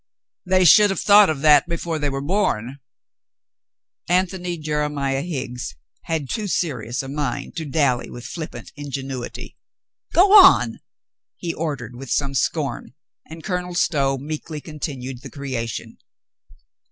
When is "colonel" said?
13.43-13.75